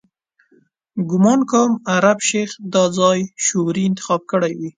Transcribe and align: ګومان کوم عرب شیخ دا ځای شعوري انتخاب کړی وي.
ګومان 1.09 1.39
کوم 1.51 1.71
عرب 1.93 2.19
شیخ 2.29 2.49
دا 2.73 2.83
ځای 2.97 3.19
شعوري 3.45 3.83
انتخاب 3.87 4.21
کړی 4.31 4.53
وي. 4.59 4.69